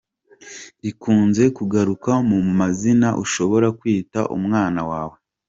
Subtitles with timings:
[0.83, 5.15] Rikunze kugaruka mu mazina ushobora kwita umwana wawe